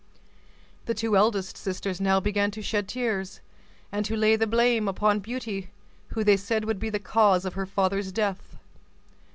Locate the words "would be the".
6.65-6.97